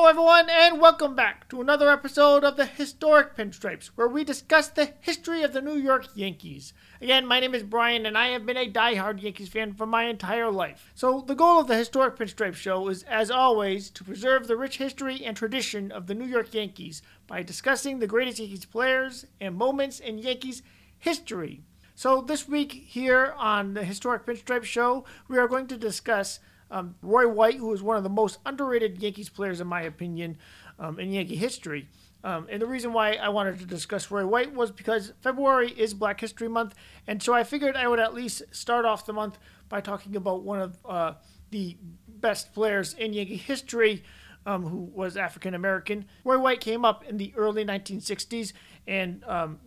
[0.00, 4.68] Hello, everyone, and welcome back to another episode of the Historic Pinstripes, where we discuss
[4.68, 6.72] the history of the New York Yankees.
[7.02, 10.04] Again, my name is Brian, and I have been a die-hard Yankees fan for my
[10.04, 10.90] entire life.
[10.94, 14.78] So, the goal of the Historic Pinstripes show is, as always, to preserve the rich
[14.78, 19.54] history and tradition of the New York Yankees by discussing the greatest Yankees players and
[19.54, 20.62] moments in Yankees
[20.98, 21.60] history.
[21.94, 26.40] So, this week here on the Historic Pinstripe Show, we are going to discuss
[26.70, 30.38] um, Roy White, who is one of the most underrated Yankees players, in my opinion,
[30.78, 31.88] um, in Yankee history.
[32.22, 35.94] Um, and the reason why I wanted to discuss Roy White was because February is
[35.94, 36.74] Black History Month,
[37.06, 40.42] and so I figured I would at least start off the month by talking about
[40.42, 41.14] one of uh,
[41.50, 41.78] the
[42.08, 44.02] best players in Yankee history.
[44.46, 46.06] Um, who was African American.
[46.24, 48.54] Roy White came up in the early 1960s,
[48.86, 49.60] and um,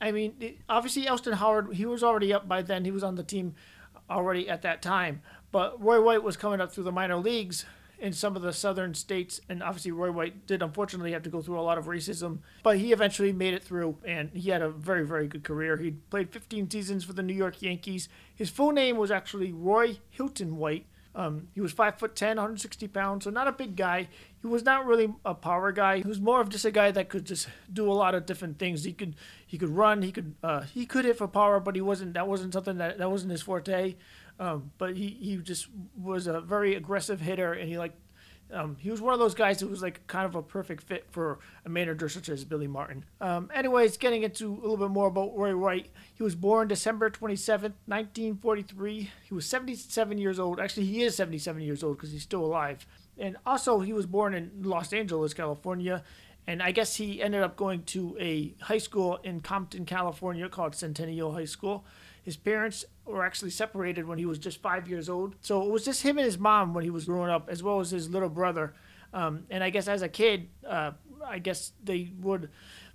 [0.00, 2.84] I mean, obviously Elston Howard, he was already up by then.
[2.84, 3.56] He was on the team
[4.08, 5.22] already at that time.
[5.52, 7.64] But Roy White was coming up through the minor leagues
[8.00, 11.42] in some of the southern states, and obviously Roy White did unfortunately have to go
[11.42, 14.70] through a lot of racism, but he eventually made it through, and he had a
[14.70, 15.76] very, very good career.
[15.76, 18.08] He played 15 seasons for the New York Yankees.
[18.34, 20.86] His full name was actually Roy Hilton White.
[21.12, 24.08] Um, he was five foot ten, 160 pounds, so not a big guy.
[24.40, 25.98] He was not really a power guy.
[25.98, 28.60] He was more of just a guy that could just do a lot of different
[28.60, 28.84] things.
[28.84, 31.80] He could he could run, he could uh, he could hit for power, but he
[31.80, 33.96] wasn't that wasn't something that that wasn't his forte.
[34.40, 37.92] Um, but he, he just was a very aggressive hitter, and he like
[38.52, 41.06] um, he was one of those guys who was like kind of a perfect fit
[41.10, 43.04] for a manager such as Billy Martin.
[43.20, 45.90] Um, anyways, getting into a little bit more about Roy White.
[46.14, 49.10] He was born December 27th, 1943.
[49.24, 50.58] He was 77 years old.
[50.58, 52.86] Actually, he is 77 years old because he's still alive.
[53.18, 56.02] And also, he was born in Los Angeles, California.
[56.46, 60.74] And I guess he ended up going to a high school in Compton, California called
[60.74, 61.84] Centennial High School.
[62.22, 65.34] His parents were actually separated when he was just five years old.
[65.40, 67.80] So it was just him and his mom when he was growing up, as well
[67.80, 68.74] as his little brother.
[69.12, 70.92] Um, and I guess as a kid, uh,
[71.24, 72.50] I guess they would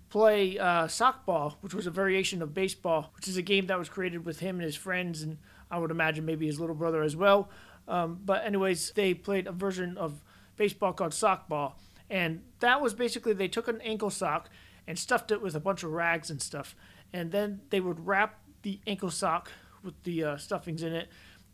[0.09, 3.89] play uh, sockball, which was a variation of baseball, which is a game that was
[3.89, 5.37] created with him and his friends, and
[5.69, 7.49] I would imagine maybe his little brother as well.
[7.87, 10.23] Um, but anyways, they played a version of
[10.55, 11.73] baseball called sockball,
[12.09, 14.49] and that was basically they took an ankle sock
[14.87, 16.75] and stuffed it with a bunch of rags and stuff,
[17.11, 19.51] and then they would wrap the ankle sock
[19.85, 21.09] with the uh, stuffings in it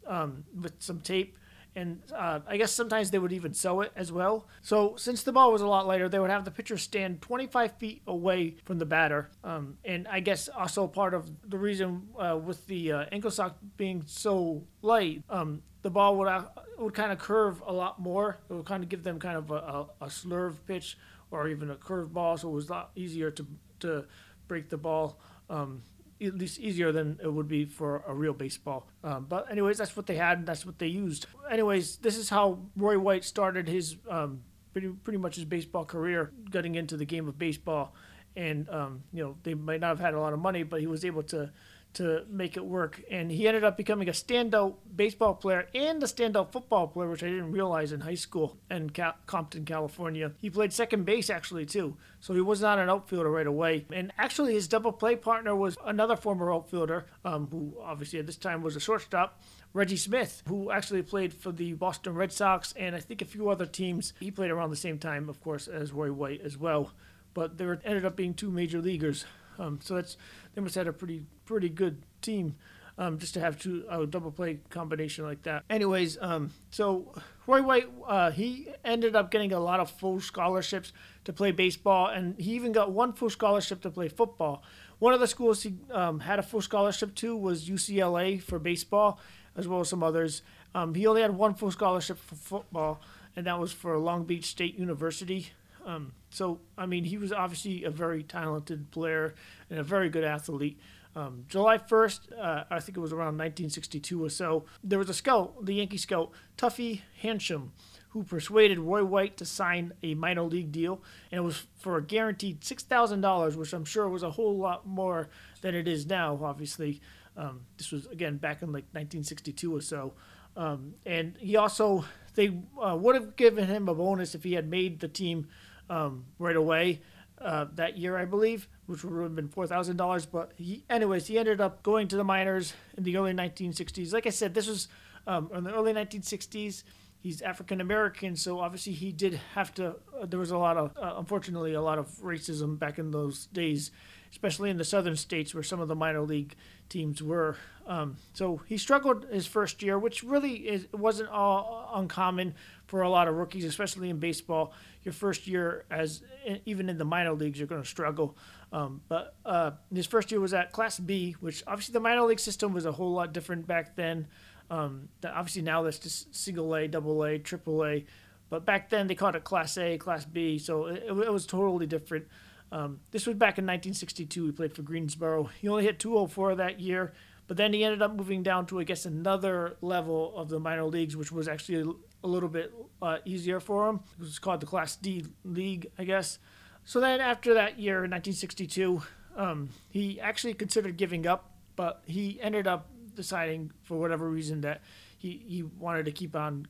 [0.07, 1.37] um, with some tape.
[1.73, 4.47] And uh, I guess sometimes they would even sew it as well.
[4.61, 7.77] So, since the ball was a lot lighter, they would have the pitcher stand 25
[7.77, 9.29] feet away from the batter.
[9.43, 13.57] Um, and I guess also part of the reason uh, with the uh, ankle sock
[13.77, 16.43] being so light, um, the ball would, uh,
[16.77, 18.39] would kind of curve a lot more.
[18.49, 20.97] It would kind of give them kind of a, a, a slurve pitch
[21.31, 23.47] or even a curved ball, so it was a lot easier to,
[23.79, 24.05] to
[24.49, 25.17] break the ball.
[25.49, 25.83] Um,
[26.21, 28.87] at least easier than it would be for a real baseball.
[29.03, 31.25] Um, but anyways, that's what they had, and that's what they used.
[31.49, 34.41] Anyways, this is how Roy White started his um,
[34.73, 37.93] pretty pretty much his baseball career, getting into the game of baseball.
[38.35, 40.87] And um, you know, they might not have had a lot of money, but he
[40.87, 41.51] was able to
[41.93, 43.01] to make it work.
[43.09, 47.23] And he ended up becoming a standout baseball player and a standout football player, which
[47.23, 48.91] I didn't realize in high school in
[49.25, 50.31] Compton, California.
[50.39, 53.85] He played second base actually too, so he was not an outfielder right away.
[53.91, 58.37] And actually, his double play partner was another former outfielder, um, who obviously at this
[58.37, 59.41] time was a shortstop.
[59.73, 63.49] Reggie Smith, who actually played for the Boston Red Sox and I think a few
[63.49, 64.13] other teams.
[64.19, 66.91] He played around the same time, of course, as Roy White as well.
[67.33, 69.23] But there ended up being two major leaguers.
[69.57, 70.17] Um, so that's
[70.53, 72.55] they must have had a pretty pretty good team
[72.97, 75.63] um, just to have two a double play combination like that.
[75.69, 77.13] Anyways, um, so
[77.47, 82.07] Roy White uh, he ended up getting a lot of full scholarships to play baseball,
[82.07, 84.63] and he even got one full scholarship to play football.
[84.99, 89.19] One of the schools he um, had a full scholarship to was UCLA for baseball,
[89.55, 90.43] as well as some others.
[90.75, 93.01] Um, he only had one full scholarship for football,
[93.35, 95.53] and that was for Long Beach State University.
[95.85, 99.33] Um, so, I mean, he was obviously a very talented player
[99.69, 100.79] and a very good athlete.
[101.15, 105.13] Um, July 1st, uh, I think it was around 1962 or so, there was a
[105.13, 107.73] scout, the Yankee scout, Tuffy Hashem,
[108.09, 111.01] who persuaded Roy White to sign a minor league deal,
[111.31, 115.29] and it was for a guaranteed $6,000, which I'm sure was a whole lot more
[115.61, 117.01] than it is now, obviously.
[117.35, 120.13] Um, this was, again, back in like 1962 or so.
[120.55, 122.05] Um, and he also,
[122.35, 125.47] they uh, would have given him a bonus if he had made the team
[125.91, 127.01] um, right away
[127.39, 130.25] uh, that year, I believe, which would have been four thousand dollars.
[130.25, 134.13] But he, anyways, he ended up going to the minors in the early 1960s.
[134.13, 134.87] Like I said, this was
[135.27, 136.83] um, in the early 1960s.
[137.21, 139.95] He's African American, so obviously he did have to.
[140.19, 143.45] Uh, there was a lot of, uh, unfortunately, a lot of racism back in those
[143.47, 143.91] days,
[144.31, 146.55] especially in the southern states where some of the minor league
[146.89, 147.55] teams were.
[147.87, 152.53] Um, so he struggled his first year, which really is, wasn't all uncommon
[152.85, 154.73] for a lot of rookies, especially in baseball.
[155.03, 156.21] Your first year, as
[156.65, 158.37] even in the minor leagues, you're going to struggle.
[158.71, 162.39] Um, but uh, his first year was at Class B, which obviously the minor league
[162.39, 164.27] system was a whole lot different back then.
[164.71, 168.05] Um, obviously now that's just single A, double A, triple A,
[168.49, 171.85] but back then they called it Class A, Class B, so it, it was totally
[171.85, 172.25] different.
[172.71, 174.45] Um, this was back in 1962.
[174.45, 175.49] He played for Greensboro.
[175.59, 177.11] He only hit 204 that year,
[177.47, 180.85] but then he ended up moving down to I guess another level of the minor
[180.85, 183.99] leagues, which was actually a, a little bit uh, easier for him.
[184.13, 186.39] It was called the Class D league, I guess.
[186.85, 189.01] So then after that year, in 1962,
[189.35, 194.81] um, he actually considered giving up, but he ended up deciding for whatever reason that
[195.17, 196.67] he, he wanted to keep on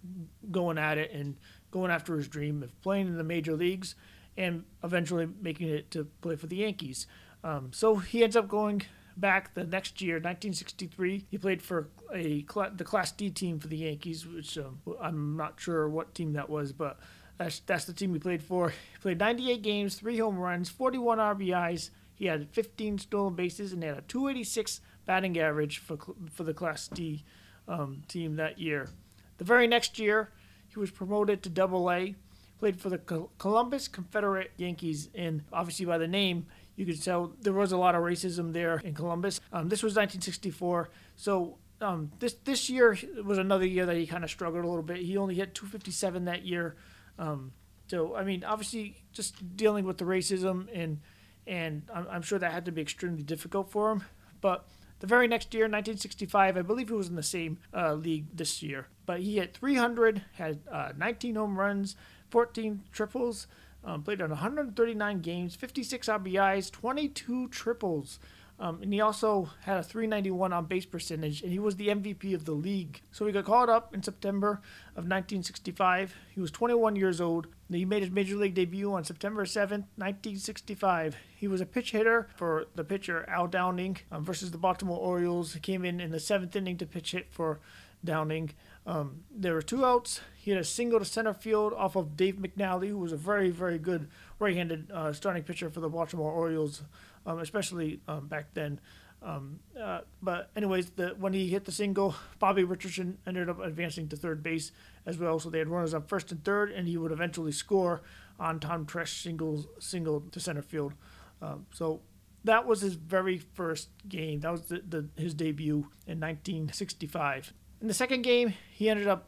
[0.51, 1.38] going at it and
[1.71, 3.95] going after his dream of playing in the major leagues
[4.38, 7.07] and eventually making it to play for the Yankees.
[7.43, 8.83] Um, so he ends up going
[9.17, 11.25] back the next year, 1963.
[11.29, 12.45] He played for a
[12.75, 16.49] the Class D team for the Yankees, which um, I'm not sure what team that
[16.49, 16.99] was, but
[17.37, 18.69] that's that's the team he played for.
[18.69, 21.89] He played 98 games, three home runs, 41 RBIs.
[22.13, 25.98] He had 15 stolen bases and had a 286 batting average for
[26.31, 27.24] for the Class D
[27.68, 28.89] um, team that year.
[29.38, 30.30] The very next year,
[30.68, 32.15] he was promoted to Double A.
[32.59, 33.00] Played for the
[33.39, 36.45] Columbus Confederate Yankees, and obviously by the name,
[36.75, 39.42] you could tell there was a lot of racism there in Columbus.
[39.51, 44.24] Um, this was 1964, so um, this this year was another year that he kind
[44.24, 44.97] of struggled a little bit.
[44.97, 46.75] He only hit 257 that year.
[47.18, 47.51] Um,
[47.88, 51.00] so I mean, obviously, just dealing with the racism and
[51.47, 54.04] and I'm, I'm, sure that had to be extremely difficult for him.
[54.39, 54.68] But
[55.01, 58.62] the very next year, 1965, I believe he was in the same uh, league this
[58.62, 58.88] year.
[59.07, 61.95] But he hit 300, had uh, 19 home runs,
[62.30, 63.48] 14 triples,
[63.83, 68.19] um, played on 139 games, 56 RBIs, 22 triples.
[68.61, 72.35] Um, and he also had a 391 on base percentage, and he was the MVP
[72.35, 73.01] of the league.
[73.11, 74.61] So he got called up in September
[74.91, 76.15] of 1965.
[76.29, 77.47] He was 21 years old.
[77.71, 81.15] He made his major league debut on September 7th, 1965.
[81.35, 85.53] He was a pitch hitter for the pitcher Al Downing um, versus the Baltimore Orioles.
[85.53, 87.59] He came in in the seventh inning to pitch hit for
[88.05, 88.51] Downing.
[88.85, 90.21] Um, there were two outs.
[90.35, 93.49] He had a single to center field off of Dave McNally, who was a very,
[93.49, 96.83] very good right-handed uh, starting pitcher for the Baltimore Orioles
[97.25, 98.79] um, especially um, back then.
[99.23, 104.07] Um, uh, but anyways, the, when he hit the single, Bobby Richardson ended up advancing
[104.09, 104.71] to third base
[105.06, 105.39] as well.
[105.39, 108.01] So they had runners on first and third, and he would eventually score
[108.39, 110.94] on Tom Tresh single single to center field.
[111.41, 112.01] Um, so
[112.44, 114.39] that was his very first game.
[114.39, 117.53] That was the, the, his debut in 1965.
[117.81, 119.27] In the second game, he ended up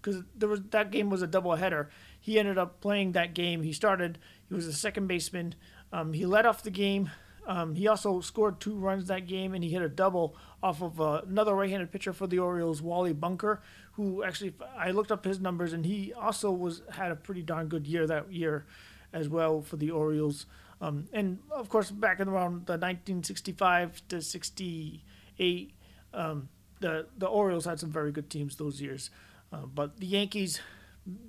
[0.00, 1.88] because uh, there was that game was a doubleheader.
[2.20, 3.62] He ended up playing that game.
[3.62, 4.18] He started.
[4.48, 5.56] He was a second baseman.
[5.92, 7.10] Um, he led off the game
[7.46, 11.00] um, he also scored two runs that game, and he hit a double off of
[11.00, 13.60] uh, another right-handed pitcher for the Orioles, Wally Bunker,
[13.92, 17.68] who actually I looked up his numbers, and he also was had a pretty darn
[17.68, 18.66] good year that year,
[19.12, 20.46] as well for the Orioles.
[20.80, 25.74] Um, and of course, back in around the 1965 to 68,
[26.14, 26.48] um,
[26.80, 29.10] the the Orioles had some very good teams those years,
[29.52, 30.60] uh, but the Yankees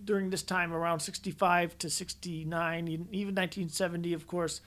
[0.06, 4.62] during this time around 65 to 69, even 1970, of course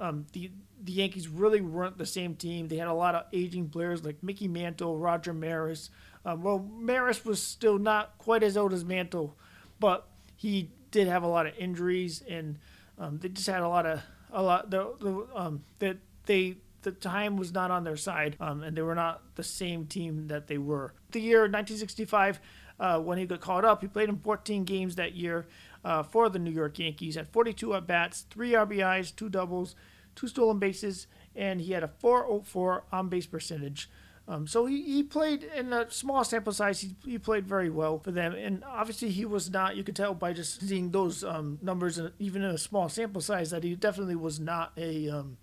[0.00, 0.50] um, the
[0.82, 2.68] the Yankees really weren't the same team.
[2.68, 5.90] They had a lot of aging players like Mickey Mantle, Roger Maris.
[6.24, 9.36] Um, well, Maris was still not quite as old as Mantle,
[9.78, 10.06] but
[10.36, 12.58] he did have a lot of injuries, and
[12.98, 14.00] um, they just had a lot of
[14.32, 14.70] a lot.
[14.70, 18.82] The, the um, that they the time was not on their side, um, and they
[18.82, 20.94] were not the same team that they were.
[21.10, 22.40] The year 1965,
[22.78, 25.46] uh, when he got called up, he played in 14 games that year
[25.84, 27.16] uh, for the New York Yankees.
[27.16, 29.74] Had 42 at bats, three RBIs, two doubles,
[30.14, 33.88] two stolen bases, and he had a 404 on base percentage.
[34.28, 36.80] Um, so he, he played in a small sample size.
[36.80, 39.76] He, he played very well for them, and obviously he was not.
[39.76, 43.20] You could tell by just seeing those um, numbers, and even in a small sample
[43.20, 45.36] size, that he definitely was not a um,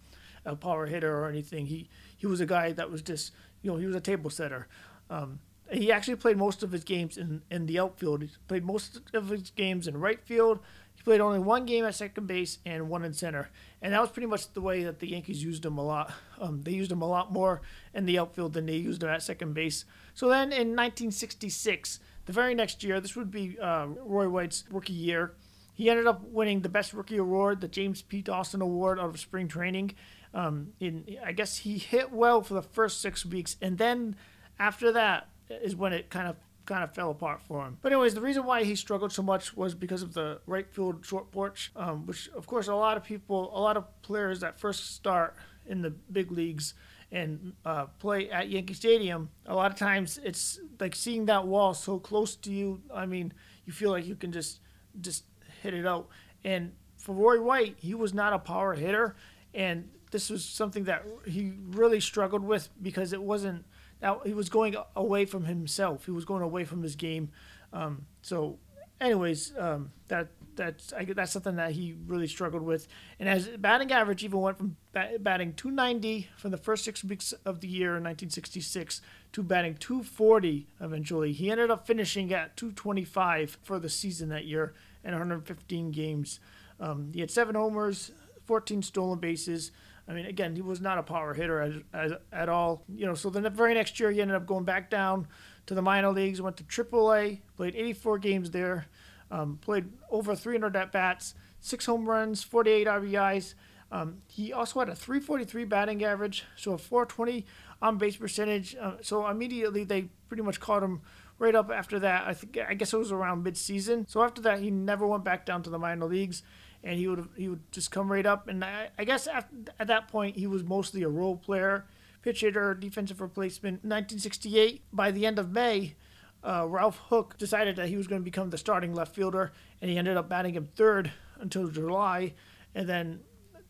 [0.46, 1.66] a power hitter or anything.
[1.66, 4.68] He he was a guy that was just you know he was a table setter.
[5.10, 8.22] Um, he actually played most of his games in, in the outfield.
[8.22, 10.60] He played most of his games in right field.
[10.98, 13.50] He played only one game at second base and one in center.
[13.82, 16.12] And that was pretty much the way that the Yankees used him a lot.
[16.40, 17.62] Um, they used him a lot more
[17.94, 19.86] in the outfield than they used him at second base.
[20.14, 24.94] So then in 1966, the very next year, this would be uh, Roy White's rookie
[24.94, 25.34] year.
[25.74, 28.22] He ended up winning the Best Rookie Award, the James P.
[28.22, 29.94] Dawson Award out of spring training.
[30.34, 34.16] Um, in, I guess he hit well for the first six weeks, and then
[34.60, 36.36] after that, is when it kind of
[36.68, 37.78] kind of fell apart for him.
[37.82, 41.04] But anyways, the reason why he struggled so much was because of the right field
[41.04, 44.60] short porch, um, which of course a lot of people, a lot of players that
[44.60, 46.76] first start in the big leagues
[47.12, 51.74] and uh, play at Yankee Stadium, a lot of times it's like seeing that wall
[51.74, 52.82] so close to you.
[52.94, 53.34] I mean,
[53.66, 54.60] you feel like you can just
[55.00, 55.24] just
[55.64, 56.10] hit it out.
[56.44, 59.16] And for Roy White, he was not a power hitter,
[59.54, 63.66] and this was something that he really struggled with because it wasn't
[64.02, 66.06] now he was going away from himself.
[66.06, 67.30] He was going away from his game.
[67.74, 68.60] Um, so,
[69.02, 72.88] anyways, um, that that's I, that's something that he really struggled with.
[73.20, 77.34] And as batting average even went from bat, batting 290 from the first six weeks
[77.46, 79.02] of the year in 1966
[79.34, 81.32] to batting 240 eventually.
[81.32, 84.74] He ended up finishing at 225 for the season that year
[85.04, 86.40] in 115 games.
[86.80, 88.12] Um, he had seven homers,
[88.46, 89.72] 14 stolen bases.
[90.08, 92.84] I mean, again, he was not a power hitter as, as, at all.
[92.88, 95.28] You know, so the very next year he ended up going back down
[95.66, 98.86] to the minor leagues, went to AAA, played 84 games there,
[99.30, 103.56] um, played over 300 at bats, six home runs, 48 RBIs.
[103.92, 107.46] Um, he also had a 343 batting average, so a 420
[107.82, 108.76] on base percentage.
[108.80, 111.02] Uh, so immediately they pretty much caught him
[111.38, 112.28] right up after that.
[112.28, 114.08] I think I guess it was around mid-season.
[114.08, 116.44] So after that, he never went back down to the minor leagues
[116.84, 118.48] and he would he would just come right up.
[118.48, 121.86] And I, I guess at, at that point he was mostly a role player,
[122.22, 123.76] pitch hitter, defensive replacement.
[123.84, 125.96] 1968, by the end of May,
[126.44, 129.90] uh, Ralph Houk decided that he was going to become the starting left fielder, and
[129.90, 132.34] he ended up batting him third until July,
[132.74, 133.22] and then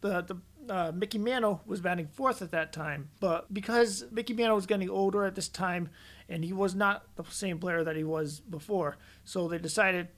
[0.02, 0.38] the the
[0.70, 3.10] uh, Mickey Mantle was batting fourth at that time.
[3.20, 5.90] But because Mickey Mantle was getting older at this time,
[6.28, 10.10] and he was not the same player that he was before, so they decided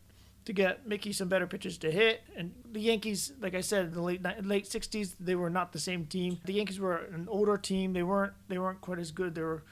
[0.50, 2.22] to get Mickey some better pitches to hit.
[2.36, 5.79] And the Yankees, like I said, in the late late '60s, they were not the
[5.79, 6.39] same team.
[6.44, 7.94] The Yankees were an older team.
[7.94, 9.36] They weren't they weren't quite as good.
[9.36, 9.63] They were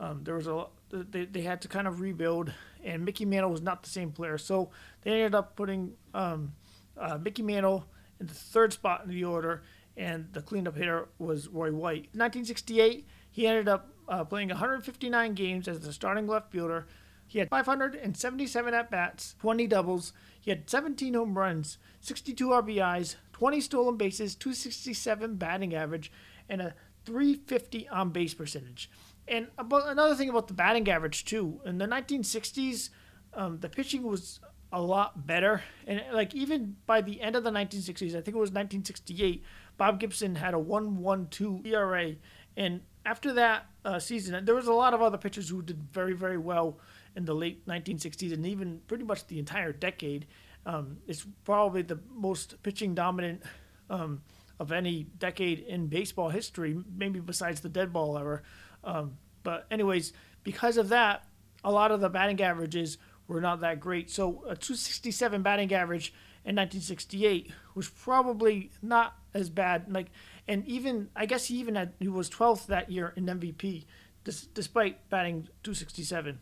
[0.00, 3.62] um, there was a they, they had to kind of rebuild, and Mickey Mantle was
[3.62, 4.36] not the same player.
[4.36, 4.70] So
[5.02, 6.54] they ended up putting um,
[6.98, 7.86] uh, Mickey Mantle
[8.18, 9.62] in the third spot in the order,
[9.96, 12.08] and the cleanup hitter was Roy White.
[12.12, 16.88] 1968, he ended up uh, playing 159 games as the starting left fielder.
[17.26, 20.12] He had 577 at bats, 20 doubles.
[20.40, 26.12] He had 17 home runs, 62 RBIs, 20 stolen bases, 267 batting average,
[26.48, 28.90] and a 350 on base percentage.
[29.26, 32.90] And about another thing about the batting average too, in the 1960s,
[33.32, 34.40] um, the pitching was
[34.72, 35.62] a lot better.
[35.86, 39.42] And like even by the end of the 1960s, I think it was 1968,
[39.76, 42.14] Bob Gibson had a 1.12 ERA,
[42.56, 46.12] and after that uh, season, there was a lot of other pitchers who did very
[46.12, 46.78] very well
[47.16, 50.26] in the late 1960s and even pretty much the entire decade.
[50.66, 53.42] Um, it's probably the most pitching dominant
[53.90, 54.22] um,
[54.58, 58.42] of any decade in baseball history, maybe besides the dead ball era.
[58.82, 61.26] Um, but, anyways, because of that,
[61.62, 64.10] a lot of the batting averages were not that great.
[64.10, 66.12] So, a 267 batting average
[66.44, 69.92] in 1968 was probably not as bad.
[69.92, 70.08] Like,
[70.46, 73.84] and even I guess he even had he was 12th that year in MVP,
[74.24, 76.38] despite batting 267.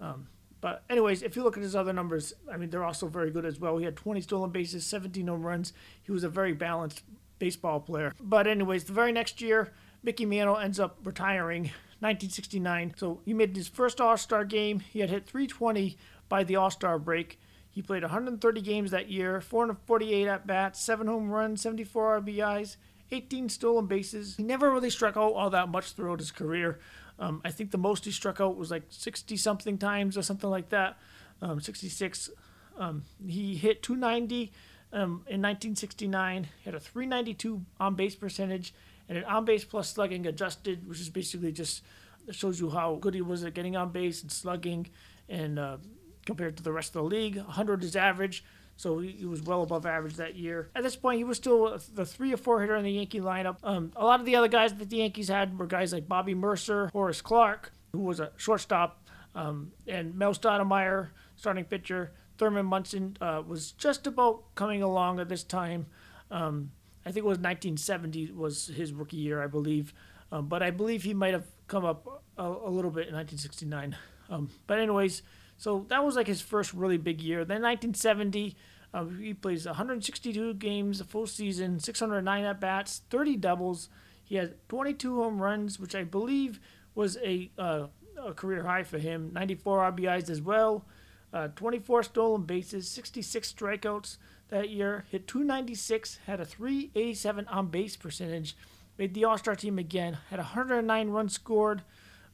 [0.00, 0.28] Um,
[0.60, 3.44] but anyways, if you look at his other numbers, I mean they're also very good
[3.44, 3.76] as well.
[3.76, 5.72] He had 20 stolen bases, 17 home runs.
[6.02, 7.02] He was a very balanced
[7.38, 8.14] baseball player.
[8.20, 9.72] But anyways, the very next year,
[10.02, 11.64] Mickey Mantle ends up retiring,
[12.00, 12.94] 1969.
[12.96, 14.80] So he made his first All-Star game.
[14.80, 15.96] He had hit 320
[16.28, 17.38] by the All-Star break.
[17.70, 22.76] He played 130 games that year, 448 at bats, seven home runs, 74 RBIs,
[23.10, 24.36] 18 stolen bases.
[24.36, 26.78] He never really struck out all that much throughout his career.
[27.18, 30.50] Um, I think the most he struck out was like 60 something times or something
[30.50, 30.98] like that,
[31.40, 32.30] um, 66.
[32.76, 34.52] Um, he hit 290
[34.94, 38.72] um, in 1969, he had a 392 on base percentage,
[39.08, 41.82] and an on base plus slugging adjusted, which is basically just
[42.30, 44.86] shows you how good he was at getting on base and slugging,
[45.28, 45.78] and uh,
[46.24, 47.36] compared to the rest of the league.
[47.36, 48.44] 100 is average.
[48.76, 50.68] So he, was well above average that year.
[50.74, 53.58] At this point, he was still the three or four hitter in the Yankee lineup.
[53.62, 56.34] Um, a lot of the other guys that the Yankees had were guys like Bobby
[56.34, 62.12] Murcer, Horace Clarke, who was a shortstop, um, and Mel Stottlemyre, starting pitcher.
[62.36, 65.86] Thurman Munson uh, was just about coming along at this time.
[66.30, 66.72] Um,
[67.06, 69.94] I think it was 1970 was his rookie year, I believe.
[70.32, 73.96] Um, but I believe he might have come up a, a little bit in 1969.
[74.30, 75.22] Um, but anyways,
[75.56, 77.44] so that was like his first really big year.
[77.44, 78.56] Then 1970,
[78.92, 83.88] uh, he plays 162 games, a full season, 609 at bats, 30 doubles.
[84.22, 86.60] He had 22 home runs, which I believe
[86.94, 87.86] was a, uh,
[88.22, 89.30] a career high for him.
[89.32, 90.84] 94 RBIs as well.
[91.32, 94.18] Uh, 24 stolen bases, 66 strikeouts
[94.48, 95.04] that year.
[95.10, 98.56] Hit 296, had a 387 on base percentage.
[98.96, 100.18] Made the All Star team again.
[100.30, 101.82] Had 109 runs scored.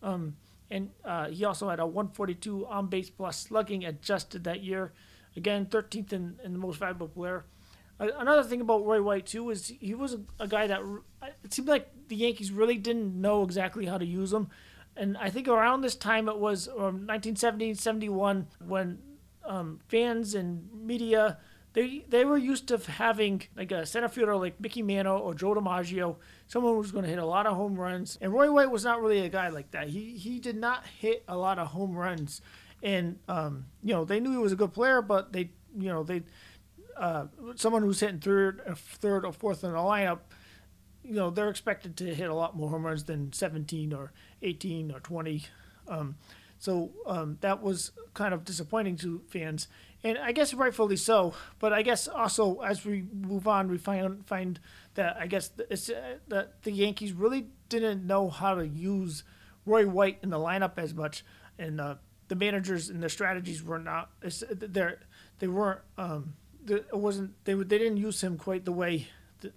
[0.02, 0.36] Um,
[0.70, 4.92] and uh, he also had a 142 on base plus slugging adjusted that year.
[5.36, 7.44] Again, 13th in, in the most valuable player.
[7.98, 10.80] Another thing about Roy White too is he was a, a, guy that
[11.44, 14.48] it seemed like the Yankees really didn't know exactly how to use him,
[14.96, 18.98] and I think around this time it was um, 1970, 71 when
[19.44, 21.36] um, fans and media
[21.72, 25.54] they they were used to having like a center fielder like Mickey Mantle or Joe
[25.54, 28.70] DiMaggio, someone who was going to hit a lot of home runs, and Roy White
[28.70, 29.88] was not really a guy like that.
[29.88, 32.42] He he did not hit a lot of home runs,
[32.82, 36.02] and um, you know they knew he was a good player, but they you know
[36.02, 36.22] they
[36.96, 40.18] uh, someone who's hitting third, uh, third or fourth in the lineup,
[41.02, 44.12] you know, they're expected to hit a lot more home runs than 17 or
[44.42, 45.46] 18 or 20.
[45.88, 46.16] Um,
[46.58, 49.66] so um, that was kind of disappointing to fans,
[50.02, 51.34] and I guess rightfully so.
[51.58, 54.60] But I guess also as we move on, we find find
[54.94, 59.24] that I guess it's uh, that the Yankees really didn't know how to use
[59.66, 61.24] Roy White in the lineup as much,
[61.58, 61.94] and uh,
[62.28, 64.10] the managers and their strategies were not.
[64.20, 64.94] They
[65.38, 65.80] they weren't.
[65.98, 66.34] Um,
[66.66, 69.08] it wasn't they they didn't use him quite the way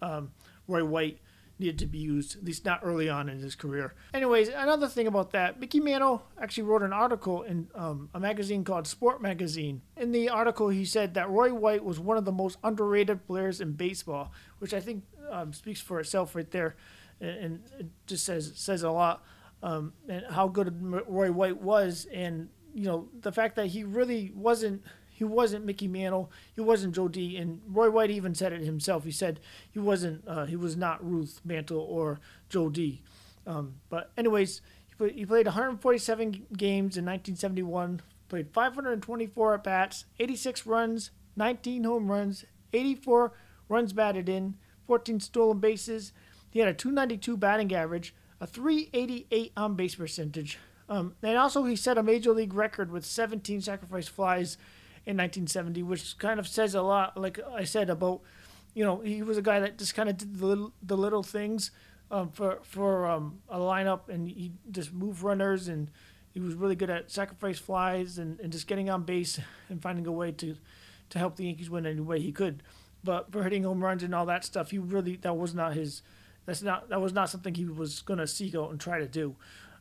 [0.01, 0.31] um,
[0.67, 1.19] Roy White
[1.63, 3.96] needed to be used, at least not early on in his career.
[4.13, 8.63] Anyways, another thing about that, Mickey Mantle actually wrote an article in um, a magazine
[8.63, 9.82] called Sport Magazine.
[9.98, 13.62] In the article, he said that Roy White was one of the most underrated players
[13.62, 16.75] in baseball, which I think um, speaks for itself right there,
[17.22, 19.24] and, it just says says a lot.
[19.62, 20.75] Um, and how good
[21.08, 25.88] Roy White was, and you know the fact that he really wasn't he wasn't Mickey
[25.88, 26.32] Mantle.
[26.55, 27.38] He wasn't Joe D.
[27.38, 29.03] And Roy White even said it himself.
[29.03, 29.39] He said
[29.70, 30.27] he wasn't.
[30.27, 33.01] Uh, he was not Ruth Mantle or Joe D.
[33.46, 38.01] Um, but anyways, he, played, he played 147 games in 1971.
[38.27, 43.34] Played 524 at bats, 86 runs, 19 home runs, 84
[43.70, 44.55] runs batted in,
[44.88, 46.13] 14 stolen bases.
[46.50, 50.58] He had a 292 batting average, a 388 on base percentage.
[50.89, 54.58] Um, and also, he set a major league record with 17 sacrifice flies
[55.05, 57.17] in 1970, which kind of says a lot.
[57.17, 58.22] Like I said about,
[58.74, 61.24] you know, he was a guy that just kind of did the little, the little
[61.24, 61.72] things
[62.10, 65.89] um, for for um, a lineup, and he just moved runners, and
[66.31, 70.07] he was really good at sacrifice flies and, and just getting on base and finding
[70.07, 70.55] a way to
[71.10, 72.63] to help the Yankees win any way he could.
[73.03, 76.01] But for hitting home runs and all that stuff, he really that was not his.
[76.46, 79.07] That's not that was not something he was going to seek out and try to
[79.07, 79.35] do.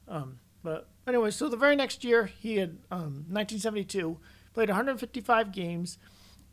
[0.09, 4.17] Um, but anyway, so the very next year, he had 1972 um,
[4.53, 5.99] played 155 games,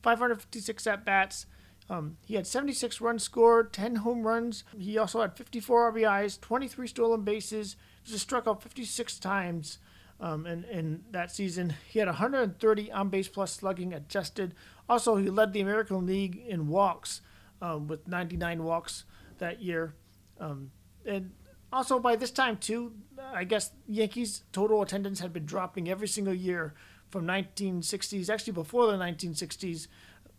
[0.01, 1.45] 556 at bats.
[1.89, 4.63] Um, he had 76 runs scored, 10 home runs.
[4.77, 7.75] He also had 54 RBIs, 23 stolen bases.
[8.03, 9.79] Just struck out 56 times
[10.19, 11.75] um, in, in that season.
[11.87, 14.53] He had 130 on base plus slugging adjusted.
[14.87, 17.21] Also, he led the American League in walks
[17.61, 19.05] um, with 99 walks
[19.39, 19.95] that year.
[20.39, 20.71] Um,
[21.05, 21.31] and
[21.71, 22.93] also, by this time, too,
[23.33, 26.73] I guess Yankees' total attendance had been dropping every single year
[27.09, 29.87] from 1960s, actually before the 1960s,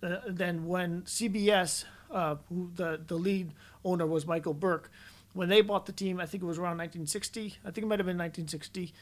[0.02, 3.52] uh, than when CBS, uh, who the, the lead
[3.84, 4.90] owner was Michael Burke,
[5.32, 7.58] when they bought the team, I think it was around 1960.
[7.64, 8.92] I think it might have been 1960,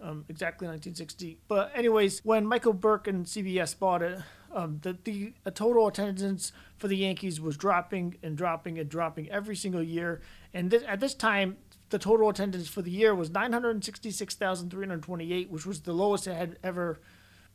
[0.00, 1.38] um, exactly 1960.
[1.46, 4.18] But anyways, when Michael Burke and CBS bought it,
[4.52, 9.54] um, the the total attendance for the Yankees was dropping and dropping and dropping every
[9.54, 10.22] single year.
[10.54, 11.58] And at this time,
[11.90, 16.98] the total attendance for the year was 966,328, which was the lowest it had ever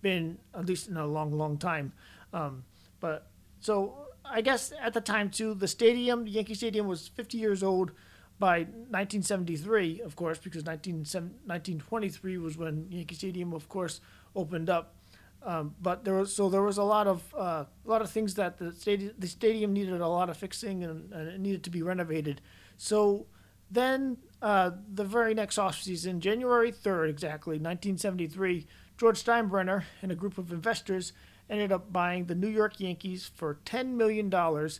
[0.01, 1.93] been at least in a long, long time.
[2.33, 2.63] Um,
[2.99, 3.27] but
[3.59, 7.91] so I guess at the time too, the stadium, Yankee Stadium, was 50 years old
[8.39, 14.01] by 1973, of course, because 19, 1923 was when Yankee Stadium, of course,
[14.35, 14.95] opened up.
[15.43, 18.35] Um, but there was so there was a lot of uh, a lot of things
[18.35, 21.71] that the stadium the stadium needed a lot of fixing and, and it needed to
[21.71, 22.41] be renovated.
[22.77, 23.25] So
[23.71, 28.67] then uh, the very next off season, January 3rd, exactly 1973,
[29.01, 31.13] George Steinbrenner and a group of investors
[31.49, 34.31] ended up buying the New York Yankees for $10 million.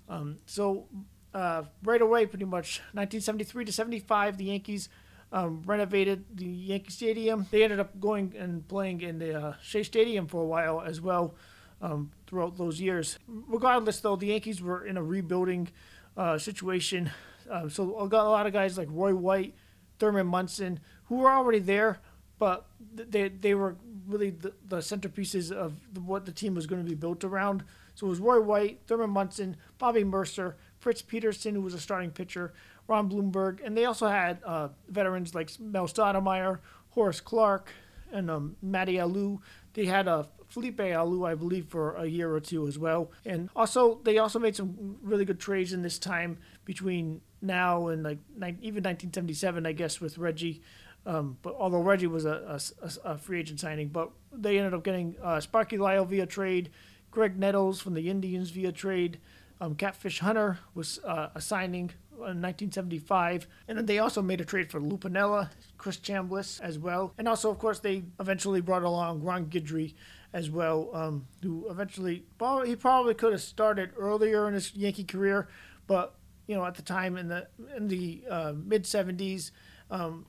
[0.08, 0.86] Um, so,
[1.34, 4.90] uh, right away, pretty much 1973 to 75, the Yankees
[5.32, 7.48] um, renovated the Yankee Stadium.
[7.50, 11.02] They ended up going and playing in the uh, Shea Stadium for a while as
[11.02, 11.34] well
[11.82, 13.18] um, throughout those years.
[13.28, 15.70] Regardless, though, the Yankees were in a rebuilding
[16.16, 17.10] uh, situation.
[17.50, 19.56] Uh, so, a lot of guys like Roy White,
[19.98, 21.98] Thurman Munson, who were already there,
[22.38, 26.84] but they they were really the, the centerpieces of the, what the team was going
[26.84, 27.64] to be built around.
[27.96, 32.12] So it was Roy White, Thurman Munson, Bobby Murcer, Fritz Peterson, who was a starting
[32.12, 32.54] pitcher,
[32.88, 36.60] Ron Blomberg, and they also had uh, veterans like Mel Stottlemyre,
[36.90, 37.72] Horace Clarke,
[38.12, 39.40] and um, Matty Alou.
[39.74, 43.12] They had a uh, Felipe Alou, I believe, for a year or two as well.
[43.26, 48.04] And also, they also made some really good trades in this time between now and
[48.04, 50.62] like even 1977, I guess, with Reggie
[51.06, 54.84] Um, but although Reggie was a, a, a, free agent signing, but they ended up
[54.84, 56.70] getting uh, Sparky Lyle via trade,
[57.12, 59.20] Graig Nettles from the Indians via trade,
[59.60, 64.46] um, Catfish Hunter was uh, a signing in 1975, and then they also made a
[64.46, 68.84] trade for Lou Piniella, Chris Chambliss as well, and also of course they eventually brought
[68.84, 69.96] along Ron Guidry
[70.34, 72.26] as well, um, who eventually
[72.66, 75.48] he probably could have started earlier in his Yankee career,
[75.88, 76.16] but
[76.48, 79.52] you know at the time in the in the uh, mid 70s,
[79.90, 80.26] um,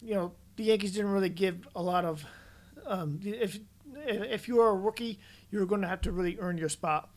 [0.00, 2.24] you know the Yankees didn't really give a lot of
[2.86, 3.58] um, if
[4.06, 5.18] if you were a rookie,
[5.50, 7.10] you were going to have to really earn your spot.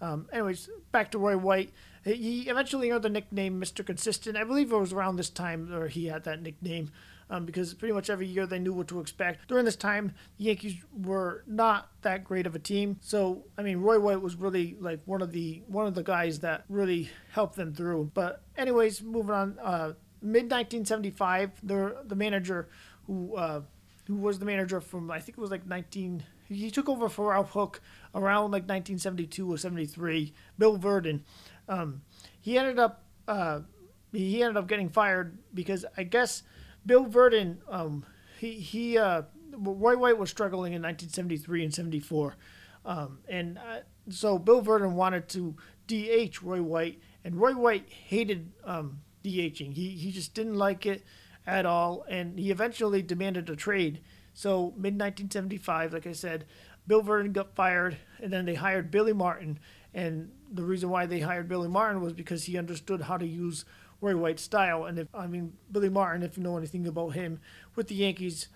[0.00, 1.72] Um, anyways, back to Roy White.
[2.04, 3.86] He eventually earned the nickname Mr.
[3.86, 4.36] Consistent.
[4.36, 6.90] I believe it was around this time where he had that nickname
[7.30, 9.48] um, because pretty much every year they knew what to expect.
[9.48, 12.98] During this time, the Yankees were not that great of a team.
[13.00, 16.40] So, I mean, Roy White was really like one of the one of the guys
[16.40, 18.10] that really helped them through.
[18.12, 19.58] But anyways, moving on.
[19.62, 22.68] Uh, Mid 1975, the the manager
[23.06, 23.62] who uh,
[24.06, 27.30] who was the manager from I think it was like 19 he took over for
[27.30, 27.80] Ralph Houk
[28.14, 30.32] around like 1972 or 73.
[30.58, 31.20] Bill Virdon,
[31.68, 32.02] um,
[32.40, 33.60] he ended up uh,
[34.12, 36.42] he ended up getting fired because I guess
[36.84, 38.04] Bill Virdon um,
[38.38, 39.22] he he uh,
[39.56, 42.36] Roy White was struggling in 1973 and 74,
[42.84, 43.80] um, and uh,
[44.10, 45.56] so Bill Virdon wanted to
[45.86, 49.74] DH Roy White, and Roy White hated um, DHing.
[49.74, 51.04] He he just didn't like it
[51.46, 54.00] at all, and he eventually demanded a trade.
[54.34, 56.46] So mid 1975, like I said,
[56.86, 59.58] Bill Virdon got fired, and then they hired Billy Martin.
[59.94, 63.64] And the reason why they hired Billy Martin was because he understood how to use
[64.00, 64.84] Roy White's style.
[64.86, 67.40] And if I mean Billy Martin, if you know anything about him
[67.76, 68.48] with the Yankees,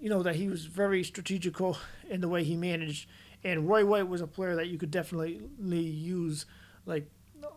[0.00, 1.78] you know that he was very strategical
[2.08, 3.08] in the way he managed.
[3.42, 5.40] And Roy White was a player that you could definitely
[5.80, 6.44] use,
[6.84, 7.08] like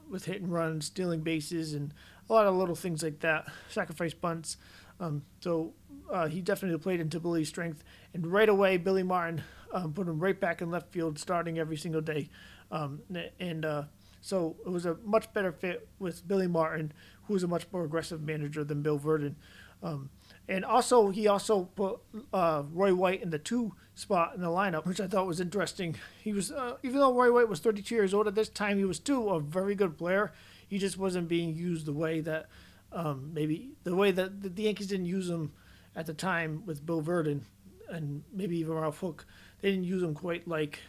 [0.10, 1.94] with hit and run, stealing bases, and
[2.30, 4.58] a lot of little things like that, sacrifice bunts.
[5.00, 5.74] Um, so
[6.12, 7.84] uh, he definitely played into Billy's strength.
[8.14, 11.78] And right away, Billy Martin um, put him right back in left field, starting every
[11.78, 12.30] single day.
[12.72, 13.02] Um,
[13.40, 13.84] and uh,
[14.22, 16.94] so it was a much better fit with Billy Martin,
[17.28, 19.36] who was a much more aggressive manager than Bill Virdon.
[19.82, 20.10] Um,
[20.48, 22.00] and also, he also put
[22.34, 25.96] uh, Roy White in the two spot in the lineup, which I thought was interesting.
[26.24, 28.86] He was, uh, even though Roy White was 32 years old at this time, he
[28.86, 30.32] was still a very good player.
[30.74, 32.48] He just wasn't being used the way that
[32.92, 35.52] um, maybe the way that the Yankees didn't use him
[35.96, 37.42] at the time with Bill Virdon
[37.90, 39.28] and maybe even Ralph Houk.
[39.62, 40.80] They didn't use him quite like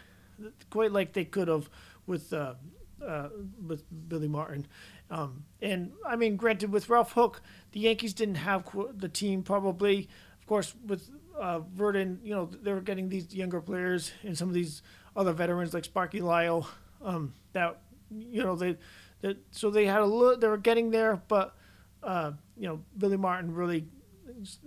[0.71, 1.69] quite like they could have
[2.07, 2.55] with uh,
[3.07, 3.29] uh,
[3.67, 4.67] with Billy Martin.
[5.11, 7.43] Um, and I mean, granted, with Ralph Houk,
[7.73, 10.09] the Yankees didn't have the team probably.
[10.41, 14.49] Of course, with uh, Virdon, you know, they were getting these younger players and some
[14.49, 14.81] of these
[15.15, 16.71] other veterans like Sparky Lyle.
[17.03, 18.77] Um, that you know they,
[19.51, 20.37] so they had a little.
[20.37, 21.57] They were getting there, but
[22.03, 23.87] uh, you know, Billy Martin really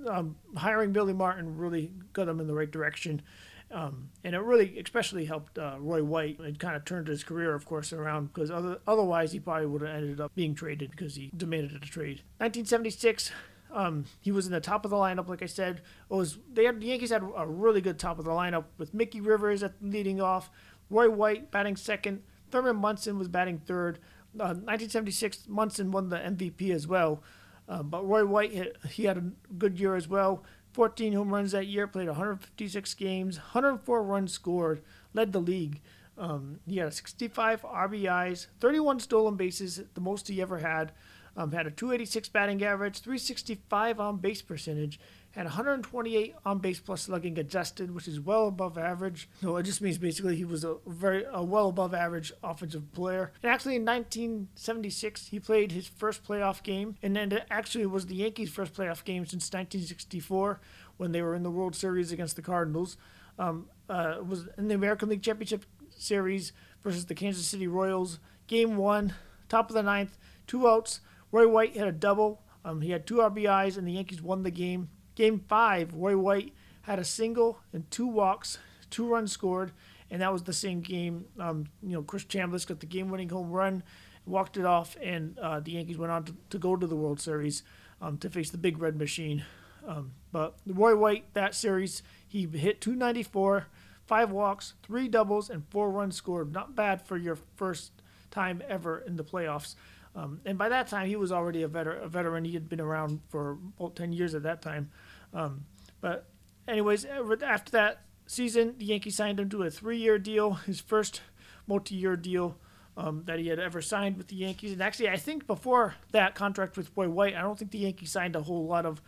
[0.07, 3.21] um, hiring Billy Martin really got them in the right direction.
[3.69, 6.39] Um, and it really especially helped uh, Roy White.
[6.39, 9.81] It kind of turned his career, of course, around because other, otherwise he probably would
[9.81, 12.21] have ended up being traded because he demanded a trade.
[12.37, 13.31] 1976,
[13.73, 15.81] um, he was in the top of the lineup, like I said.
[16.09, 18.93] It was they had the Yankees had a really good top of the lineup with
[18.93, 20.49] Mickey Rivers at leading off,
[20.89, 23.99] Roy White batting second, Thurman Munson was batting third.
[24.39, 27.23] Uh, 1976, Munson won the MVP as well.
[27.67, 30.43] Uh, but Roy White, hit, he had a good year as well.
[30.73, 35.82] 14 home runs that year, played 156 games, 104 runs scored, led the league.
[36.17, 40.91] Um, he had 65 RBIs, 31 stolen bases, the most he ever had.
[41.36, 45.00] Um, had a 286 batting average, 365 on base percentage,
[45.38, 49.30] had 128 on base plus slugging adjusted, which is well above average.
[49.41, 53.32] So it just means basically he was a very a well above average offensive player.
[53.43, 58.08] And actually in 1976 he played his first playoff game, and then it actually was
[58.08, 60.60] the Yankees' first playoff game since 1964
[60.97, 62.97] when they were in the World Series against the Cardinals.
[63.38, 66.52] Um, uh, was in the American League Championship Series
[66.84, 68.19] versus the Kansas City Royals.
[68.47, 69.13] Game one,
[69.50, 71.02] top of the ninth, two outs.
[71.32, 72.41] Roy White had a double.
[72.65, 74.89] Um, he had two RBIs, and the Yankees won the game.
[75.17, 76.53] Game five, Roy White
[76.84, 78.60] had a single and two walks,
[78.91, 79.71] two runs scored,
[80.12, 81.25] and that was the same game.
[81.39, 83.82] Um, you know, Chris Chambliss got the game-winning home run,
[84.27, 87.19] walked it off, and uh, the Yankees went on to, to, go to the World
[87.19, 87.63] Series
[87.99, 89.43] um, to face the Big Red Machine.
[89.88, 93.65] Um, but Roy White, that series, he hit 294,
[94.06, 96.53] five walks, three doubles, and four runs scored.
[96.53, 97.91] Not bad for your first
[98.30, 99.73] time ever in the playoffs.
[100.17, 102.43] Um, and by that time, he was already a, veter- a veteran.
[102.43, 104.89] He had been around for about 10 years at that time.
[105.38, 105.65] Um,
[106.02, 106.28] but,
[106.67, 111.21] anyways, after that season, the Yankees signed him to a three year deal, his first
[111.67, 112.58] multi year deal
[112.97, 114.71] um, that he had ever signed with the Yankees.
[114.71, 118.12] And actually, I think before that contract with Roy White, I don't think the Yankees
[118.12, 119.02] signed a whole lot of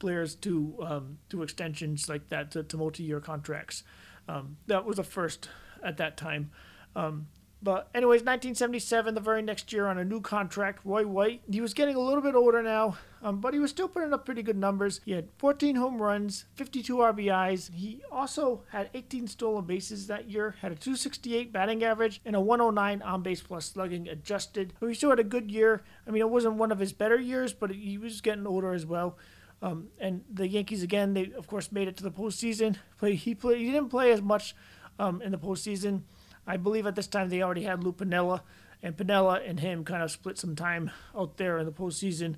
[0.00, 3.84] players to um, to extensions like that to, to multi-year contracts.
[4.28, 5.48] Um, that was a first
[5.82, 6.50] at that time.
[6.96, 7.28] Um,
[7.60, 11.42] but anyways, 1977, the very next year on a new contract, Roy White.
[11.50, 14.24] He was getting a little bit older now, um, but he was still putting up
[14.24, 15.00] pretty good numbers.
[15.04, 17.74] He had 14 home runs, 52 RBIs.
[17.74, 22.40] He also had 18 stolen bases that year, had a 268 batting average, and a
[22.40, 24.72] 109 on base plus slugging adjusted.
[24.80, 25.82] He still had a good year.
[26.06, 28.86] I mean, it wasn't one of his better years, but he was getting older as
[28.86, 29.18] well.
[29.60, 32.76] Um, and the Yankees again, they of course made it to the postseason.
[32.98, 33.58] Play, he played.
[33.58, 34.54] He didn't play as much
[35.00, 36.02] um, in the postseason.
[36.48, 38.40] I believe at this time they already had Lou Piniella,
[38.82, 42.36] and Piniella and him kind of split some time out there in the postseason.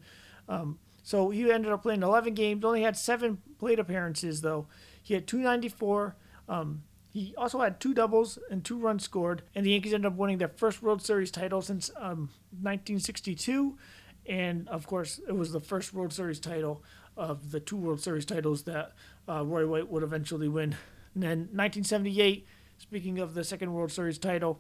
[0.48, 4.66] Um, so he ended up playing 11 games, only had seven plate appearances though.
[5.00, 6.16] He had 294.
[6.48, 10.18] Um, he also had two doubles and two runs scored, and the Yankees ended up
[10.18, 13.78] winning their first World Series title since um, 1962.
[14.26, 16.82] And of course, it was the first World Series title
[17.16, 18.92] of the two World Series titles that
[19.28, 20.76] uh, Roy White would eventually win.
[21.14, 22.46] And then 1978
[22.80, 24.58] Speaking of the second World Series title,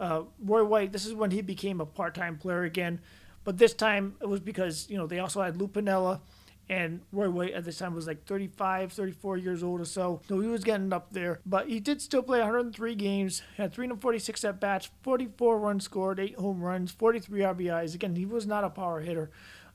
[0.00, 3.00] uh, Roy White, this is when he became a part time player again.
[3.44, 6.20] But this time it was because, you know, they also had Lou Piniella
[6.68, 10.22] and Roy White at this time was like 35, 34 years old or so.
[10.28, 11.40] So he was getting up there.
[11.46, 16.36] But he did still play 103 games, had 346 at bats, 44 runs scored, 8
[16.36, 17.94] home runs, 43 RBIs.
[17.94, 19.30] Again, he was not a power hitter.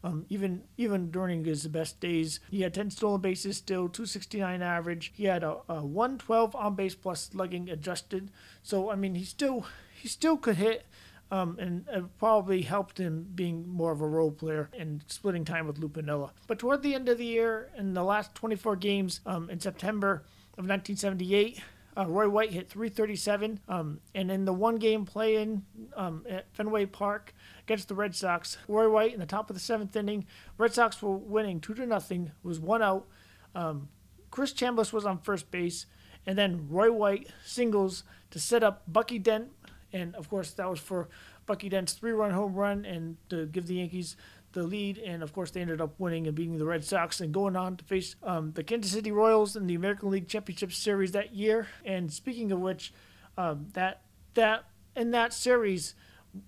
[0.07, 5.11] Um, even even during his best days, he had 10 stolen bases, still 269 average.
[5.13, 8.31] He had a, a 112 on base plus slugging adjusted.
[8.63, 10.85] So I mean, he still he still could hit.
[11.29, 15.67] Um, and it probably helped him being more of a role player and splitting time
[15.67, 16.29] with Lou Piniella.
[16.47, 20.23] But toward the end of the year, in the last 24 games um, in September
[20.57, 21.61] of 1978,
[21.97, 25.63] uh, Roy White hit 337, um, and in the one game play in
[25.95, 29.59] um, at Fenway Park against the Red Sox, Roy White in the top of the
[29.59, 30.25] seventh inning,
[30.57, 33.07] Red Sox were winning two to nothing, was one out.
[33.55, 33.89] Um,
[34.29, 35.87] Chris Chambliss was on first base,
[36.25, 39.49] and then Roy White singles to set up Bucky Dent,
[39.91, 41.09] and of course that was for
[41.47, 44.17] Bucky Dent's three-run home run and to give the Yankees
[44.57, 47.31] the lead, and of course they ended up winning and beating the Red Sox and
[47.33, 51.11] going on to face um, the Kansas City Royals in the American League Championship Series
[51.11, 51.67] that year.
[51.85, 52.91] And speaking of which,
[53.37, 54.01] um, that
[54.33, 54.65] that
[54.95, 55.93] in that series,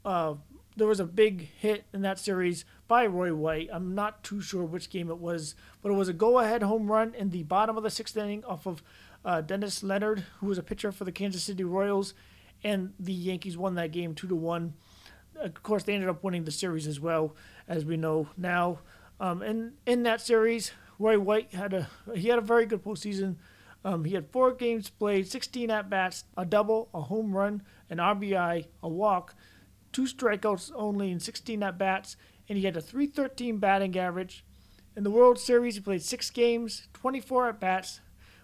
[0.03, 0.33] uh,
[0.75, 3.69] there was a big hit in that series by Roy White.
[3.71, 7.13] I'm not too sure which game it was, but it was a go-ahead home run
[7.13, 8.81] in the bottom of the sixth inning off of
[9.23, 12.15] uh, Dennis Leonard, who was a pitcher for the Kansas City Royals,
[12.63, 14.73] and the Yankees won that game two to one
[15.41, 17.35] of course, they ended up winning the series as well,
[17.67, 18.79] as we know now.
[19.19, 23.35] Um, and in that series, Roy White had a he had a very good postseason.
[23.85, 27.97] Um, he had four games played, 16 at bats, a double, a home run, an
[27.97, 29.35] RBI, a walk,
[29.93, 32.17] two strikeouts only in 16 at bats,
[32.49, 34.43] and he had a 313 batting average.
[34.97, 38.01] In the World Series, he played six games, 24 at bats,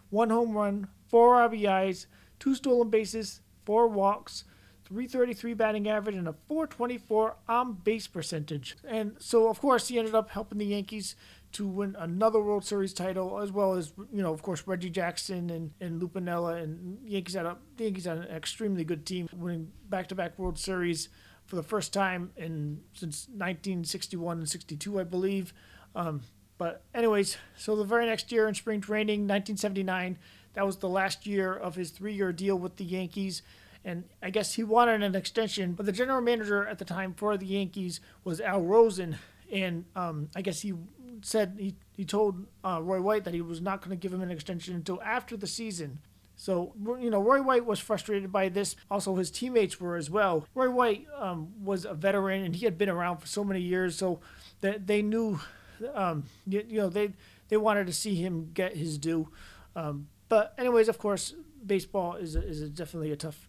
[0.10, 2.06] one home run, four RBIs,
[2.40, 4.46] two stolen bases, four walks,
[4.86, 8.78] 333 batting average, and a 424 on base percentage.
[8.88, 11.16] And so, of course, he ended up helping the Yankees
[11.54, 15.50] to win another World Series title, as well as you know, of course, Reggie Jackson
[15.50, 19.72] and and Lou Piniella and Yankees had a Yankees had an extremely good team, winning
[19.90, 21.10] back-to-back World Series
[21.46, 25.54] for the first time in since 1961 and 62, I believe.
[25.96, 26.22] Um,
[26.58, 30.18] but anyways, so the very next year in spring training, 1979,
[30.54, 33.42] that was the last year of his three-year deal with the Yankees
[33.86, 35.74] and I guess he wanted an extension.
[35.74, 39.18] But the general manager at the time for the Yankees was Al Rosen,
[39.52, 40.74] and um, I guess he
[41.22, 44.22] said he he told uh, Roy White that he was not going to give him
[44.22, 46.00] an extension until after the season.
[46.36, 48.76] So you know, Roy White was frustrated by this.
[48.90, 50.48] Also, his teammates were as well.
[50.56, 53.96] Roy White um, was a veteran, and he had been around for so many years,
[53.96, 54.20] so
[54.62, 55.40] that they knew,
[55.94, 57.14] um, you, you, know, they
[57.50, 59.30] they wanted to see him get his due.
[59.76, 63.48] Um, but anyways, of course, baseball is is definitely a tough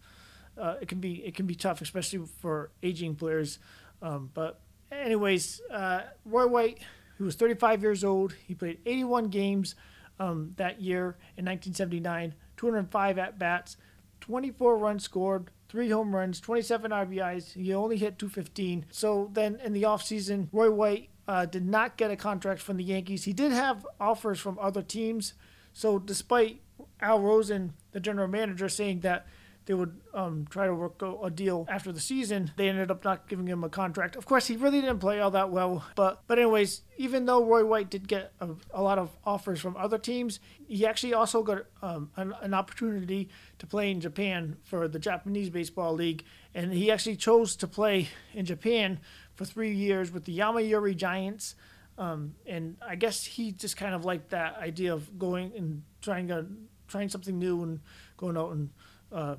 [0.59, 3.59] uh, it can be it can be tough, especially for aging players.
[4.01, 4.59] Um, but
[4.91, 6.79] anyways, uh, Roy White,
[7.17, 9.75] who was 35 years old, he played 81 games
[10.19, 13.77] um, that year in 1979, 205 at bats,
[14.21, 17.53] 24 runs scored, three home runs, 27 RBIs.
[17.53, 18.85] He only hit 215.
[18.89, 22.83] So then in the offseason, Roy White uh, did not get a contract from the
[22.83, 23.25] Yankees.
[23.25, 25.33] He did have offers from other teams.
[25.73, 26.61] So despite
[27.01, 29.27] Al Rosen, the general manager, saying that
[29.67, 32.51] they would um, try to work a deal after the season.
[32.55, 34.15] They ended up not giving him a contract.
[34.15, 35.85] Of course, he really didn't play all that well.
[35.95, 39.75] But but anyways, even though Roy White did get a, a lot of offers from
[39.75, 44.87] other teams, he actually also got um, an, an opportunity to play in Japan for
[44.87, 46.23] the Japanese Baseball League,
[46.55, 48.99] and he actually chose to play in Japan
[49.35, 51.55] for three years with the Yomiuri Giants.
[51.97, 56.31] Um, and I guess he just kind of liked that idea of going and trying
[56.31, 56.45] a,
[56.87, 57.79] trying something new and
[58.17, 58.69] going out and
[59.11, 59.35] uh,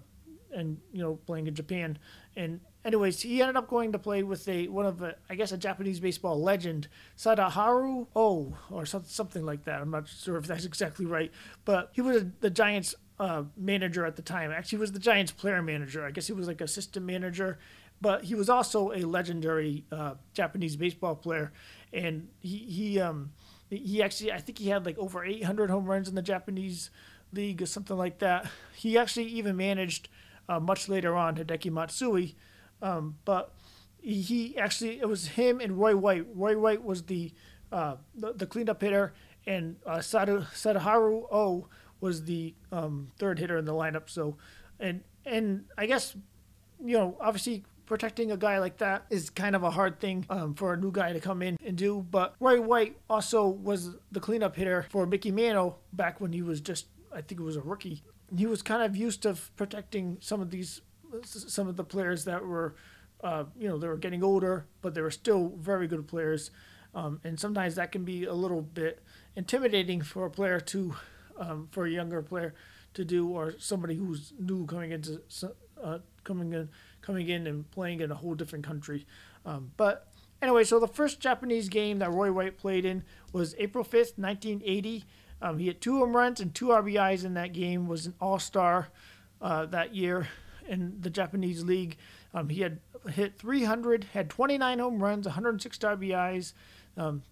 [0.54, 1.98] and you know playing in Japan.
[2.36, 5.52] And anyways, he ended up going to play with a one of a, I guess
[5.52, 9.80] a Japanese baseball legend, Sadaharu Oh or something like that.
[9.80, 11.30] I'm not sure if that's exactly right,
[11.64, 14.50] but he was the Giants uh, manager at the time.
[14.50, 16.04] Actually, was the Giants player manager.
[16.04, 17.58] I guess he was like a assistant manager,
[18.00, 21.52] but he was also a legendary uh, Japanese baseball player,
[21.92, 23.32] and he he um
[23.70, 26.90] he actually I think he had like over 800 home runs in the Japanese
[27.32, 28.46] league or something like that.
[28.74, 30.08] He actually even managed
[30.48, 32.36] uh, much later on Hideki Matsui,
[32.82, 33.54] um, but
[34.00, 36.26] he, actually it was him and Roy White.
[36.34, 37.32] Roy White was the
[37.70, 39.12] uh, the, the cleanup hitter,
[39.46, 41.68] and uh, Sadu, Sadaharu O
[42.00, 44.08] was the um, third hitter in the lineup.
[44.08, 44.36] So,
[44.80, 46.16] and and I guess
[46.82, 50.54] you know obviously protecting a guy like that is kind of a hard thing um,
[50.54, 52.06] for a new guy to come in and do.
[52.10, 56.60] But Roy White also was the cleanup hitter for Mickey Mantle back when he was
[56.60, 58.02] just, I think it was a rookie.
[58.36, 60.80] He was kind of used to protecting some of these,
[61.22, 62.74] some of the players that were,
[63.22, 66.50] uh, you know, they were getting older, but they were still very good players.
[66.94, 69.02] Um, and sometimes that can be a little bit
[69.36, 70.94] intimidating for a player to,
[71.38, 72.54] um, for a younger player
[72.94, 75.20] to do, or somebody who's new coming into
[75.82, 76.68] uh, coming in
[77.00, 79.06] coming in and playing in a whole different country.
[79.46, 80.08] Um, but
[80.42, 85.04] anyway, so the first Japanese game that Roy White played in was April 5th, 1980.
[85.40, 87.86] Um, he had two home runs and two RBIs in that game.
[87.86, 88.88] Was an All Star
[89.40, 90.28] uh, that year
[90.66, 91.96] in the Japanese league.
[92.34, 96.52] Um, he had hit 300, had 29 home runs, 106 RBIs.
[96.96, 97.22] Um,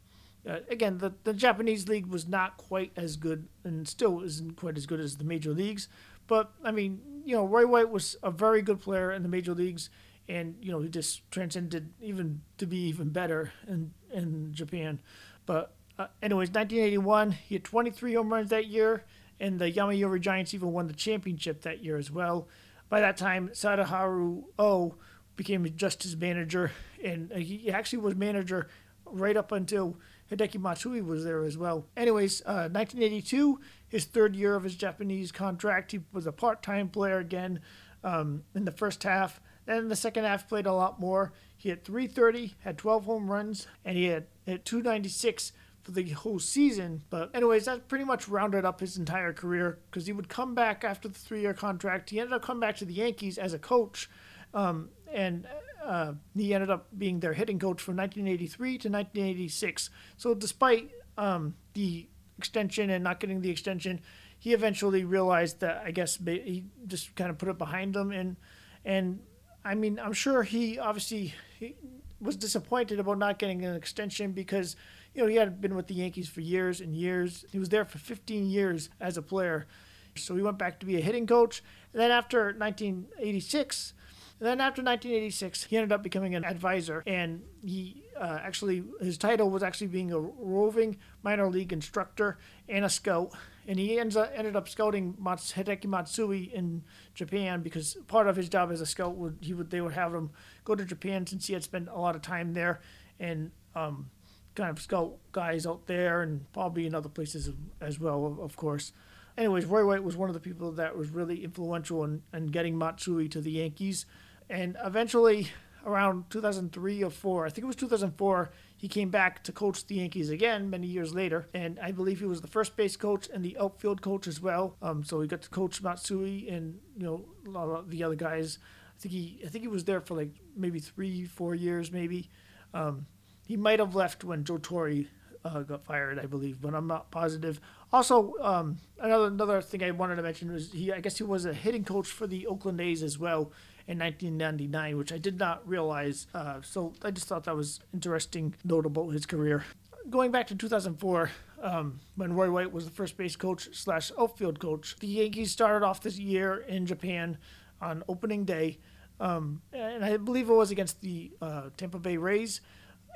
[0.48, 4.76] uh, again, the, the Japanese league was not quite as good and still isn't quite
[4.76, 5.88] as good as the major leagues.
[6.26, 9.54] But I mean, you know, Roy White was a very good player in the major
[9.54, 9.90] leagues,
[10.28, 15.00] and you know, he just transcended even to be even better in in Japan.
[15.44, 19.04] But uh, anyways, 1981, he had 23 home runs that year,
[19.40, 22.48] and the Yomiuri Giants even won the championship that year as well.
[22.88, 24.94] By that time, Sadaharu O
[25.36, 28.68] became just his manager, and he actually was manager
[29.04, 29.96] right up until
[30.30, 31.86] Hideki Matsui was there as well.
[31.96, 37.18] Anyways, uh, 1982, his third year of his Japanese contract, he was a part-time player
[37.18, 37.60] again
[38.02, 39.40] um, in the first half.
[39.66, 41.32] Then in the second half, played a lot more.
[41.56, 45.56] He had 330, had 12 home runs, and he had, had 296 for
[45.92, 47.02] the whole season.
[47.10, 50.84] But anyways, that pretty much rounded up his entire career because he would come back
[50.84, 52.10] after the three-year contract.
[52.10, 54.08] He ended up coming back to the Yankees as a coach,
[54.54, 55.46] um, and
[55.84, 59.90] uh, he ended up being their hitting coach from 1983 to 1986.
[60.16, 64.00] So despite um, the extension and not getting the extension,
[64.38, 68.36] he eventually realized that I guess he just kind of put it behind him and
[68.84, 69.20] and
[69.64, 71.74] I mean I'm sure he obviously he
[72.20, 74.76] was disappointed about not getting an extension because
[75.16, 77.46] you know he had been with the Yankees for years and years.
[77.50, 79.66] He was there for 15 years as a player.
[80.14, 81.62] So he went back to be a hitting coach.
[81.92, 83.94] And then after 1986,
[84.38, 89.16] and then after 1986, he ended up becoming an advisor, and he uh, actually his
[89.16, 92.36] title was actually being a roving minor league instructor
[92.68, 93.32] and a scout.
[93.66, 98.36] And he ends up, ended up scouting Mats, Hideki Matsui in Japan because part of
[98.36, 100.30] his job as a scout would he would they would have him
[100.64, 102.80] go to Japan since he had spent a lot of time there
[103.18, 104.10] and um,
[104.56, 108.92] kind of scout guys out there and probably in other places as well, of course
[109.36, 112.76] anyways, Roy White was one of the people that was really influential in, in getting
[112.76, 114.06] Matsui to the Yankees.
[114.48, 115.48] And eventually,
[115.84, 119.96] around 2003 or 4, I think it was 2004, he came back to coach the
[119.96, 121.48] Yankees again many years later.
[121.54, 124.76] And I believe he was the first base coach and the outfield coach as well.
[124.82, 128.16] Um, so he got to coach Matsui and, you know, a lot of the other
[128.16, 128.58] guys.
[128.96, 132.30] I think he, I think he was there for like maybe three, four years, maybe.
[132.72, 133.06] Um,
[133.46, 135.04] he might have left when Joe Torre
[135.44, 137.60] uh, got fired, I believe, but I'm not positive.
[137.92, 141.44] Also, um, another another thing I wanted to mention was he, I guess he was
[141.44, 143.52] a hitting coach for the Oakland A's as well,
[143.88, 146.26] in 1999, which I did not realize.
[146.34, 149.64] Uh, so I just thought that was interesting, notable his career.
[150.10, 151.30] Going back to 2004,
[151.62, 155.84] um, when Roy White was the first base coach slash outfield coach, the Yankees started
[155.84, 157.38] off this year in Japan
[157.80, 158.78] on opening day,
[159.20, 162.60] um, and I believe it was against the uh, Tampa Bay Rays.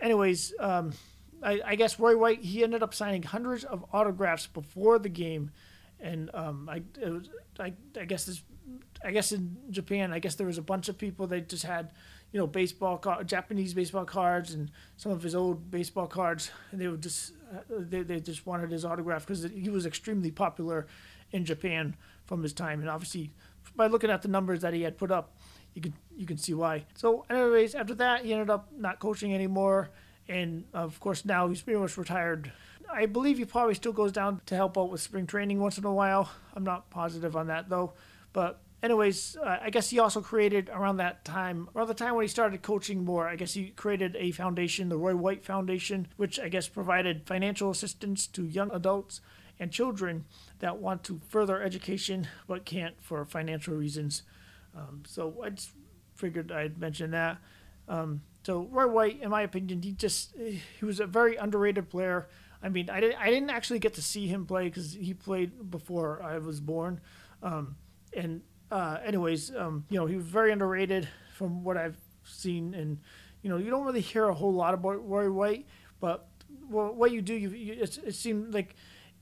[0.00, 0.92] Anyways, um,
[1.42, 5.50] I, I, guess Roy White he ended up signing hundreds of autographs before the game,
[6.00, 8.42] and um, I, was, I, I guess this
[9.04, 11.90] I guess in Japan, I guess there was a bunch of people that just had,
[12.32, 16.88] you know, baseball Japanese baseball cards and some of his old baseball cards, and they
[16.88, 20.86] would just uh, they, they just wanted his autograph because he was extremely popular
[21.32, 21.96] in Japan
[22.26, 23.30] from his time, and obviously
[23.76, 25.36] by looking at the numbers that he had put up,
[25.74, 26.84] you can you can see why.
[26.94, 29.90] So, anyways, after that, he ended up not coaching anymore,
[30.28, 32.52] and of course now he's pretty much retired.
[32.92, 35.84] I believe he probably still goes down to help out with spring training once in
[35.84, 36.30] a while.
[36.54, 37.92] I'm not positive on that though,
[38.32, 42.24] but anyways, uh, I guess he also created around that time, around the time when
[42.24, 46.38] he started coaching more, I guess he created a foundation, the Roy White Foundation, which
[46.40, 49.20] I guess provided financial assistance to young adults
[49.58, 50.24] and children
[50.60, 54.22] that want to further education but can't for financial reasons.
[54.76, 55.70] Um, so I just
[56.14, 57.38] figured I'd mention that.
[57.88, 62.28] Um, so Roy White, in my opinion, he just he was a very underrated player.
[62.62, 65.70] I mean, I didn't I didn't actually get to see him play because he played
[65.70, 67.00] before I was born.
[67.42, 67.76] Um,
[68.14, 72.98] and uh, anyways, um, you know, he was very underrated from what I've seen, and
[73.42, 75.66] you know, you don't really hear a whole lot about Roy White,
[76.00, 76.28] but
[76.68, 78.76] well, what you do, you, you it, it seemed like,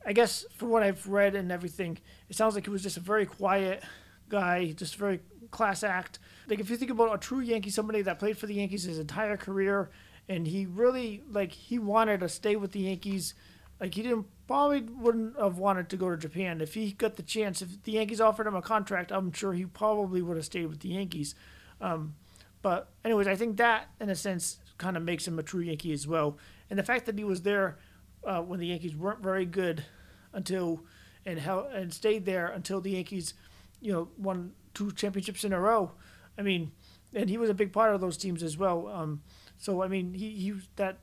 [0.04, 3.00] I guess, from what I've read and everything, it sounds like he was just a
[3.00, 3.82] very quiet
[4.28, 5.20] guy, just very
[5.50, 6.18] class act.
[6.48, 8.98] Like if you think about a true Yankee, somebody that played for the Yankees his
[8.98, 9.90] entire career,
[10.28, 13.34] and he really like he wanted to stay with the Yankees.
[13.80, 17.22] Like he didn't probably wouldn't have wanted to go to Japan if he got the
[17.22, 17.62] chance.
[17.62, 20.80] If the Yankees offered him a contract, I'm sure he probably would have stayed with
[20.80, 21.34] the Yankees.
[21.80, 22.14] Um,
[22.62, 25.92] but anyways, I think that in a sense kind of makes him a true Yankee
[25.92, 26.38] as well.
[26.70, 27.78] And the fact that he was there
[28.24, 29.84] uh, when the Yankees weren't very good
[30.32, 30.80] until
[31.24, 33.34] and how and stayed there until the Yankees,
[33.80, 35.92] you know, won two championships in a row.
[36.36, 36.72] I mean,
[37.14, 38.88] and he was a big part of those teams as well.
[38.88, 39.22] Um,
[39.56, 40.98] so I mean, he, he that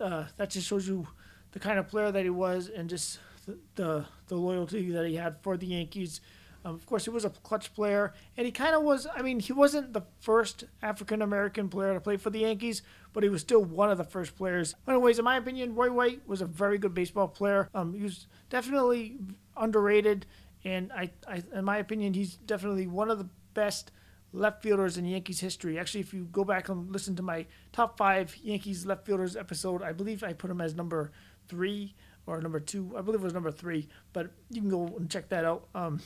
[0.00, 1.06] uh, that just shows you
[1.52, 5.16] the kind of player that he was, and just the the, the loyalty that he
[5.16, 6.20] had for the Yankees.
[6.64, 9.06] Um, of course, he was a clutch player, and he kind of was.
[9.14, 13.22] I mean, he wasn't the first African American player to play for the Yankees, but
[13.22, 14.74] he was still one of the first players.
[14.88, 17.70] Anyways, in my opinion, Roy White was a very good baseball player.
[17.72, 19.16] Um, he was definitely
[19.56, 20.26] underrated,
[20.66, 23.92] and I, I, in my opinion, he's definitely one of the best
[24.32, 25.78] left fielders in Yankees history.
[25.78, 29.80] Actually, if you go back and listen to my top five Yankees left fielders episode,
[29.80, 31.12] I believe I put him as number
[31.46, 31.94] three
[32.26, 32.92] or number two.
[32.98, 35.68] I believe it was number three, but you can go and check that out.
[35.72, 36.00] Um,